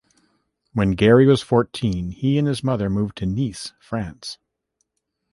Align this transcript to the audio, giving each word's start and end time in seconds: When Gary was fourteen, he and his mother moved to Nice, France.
When 0.73 0.93
Gary 0.93 1.27
was 1.27 1.43
fourteen, 1.43 2.09
he 2.09 2.39
and 2.39 2.47
his 2.47 2.63
mother 2.63 2.89
moved 2.89 3.17
to 3.19 3.27
Nice, 3.27 3.73
France. 3.79 4.39